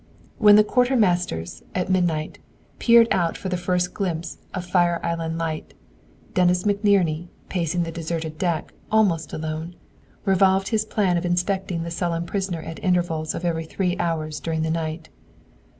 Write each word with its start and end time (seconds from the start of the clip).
When 0.39 0.55
the 0.55 0.63
quartermasters, 0.63 1.61
at 1.75 1.87
midnight, 1.87 2.39
peered 2.79 3.07
out 3.11 3.37
for 3.37 3.49
the 3.49 3.55
first 3.55 3.93
glimpse 3.93 4.39
of 4.51 4.65
Fire 4.65 4.99
Island 5.03 5.37
light, 5.37 5.75
Dennis 6.33 6.63
McNerney, 6.63 7.27
pacing 7.49 7.83
the 7.83 7.91
deserted 7.91 8.39
deck, 8.39 8.73
almost 8.91 9.31
alone, 9.31 9.75
revolved 10.25 10.69
his 10.69 10.85
plan 10.85 11.17
of 11.17 11.23
inspecting 11.27 11.83
the 11.83 11.91
sullen 11.91 12.25
prisoner 12.25 12.63
at 12.63 12.83
intervals 12.83 13.35
of 13.35 13.45
every 13.45 13.65
three 13.65 13.95
hours 13.99 14.39
during 14.39 14.63
the 14.63 14.71
night. 14.71 15.09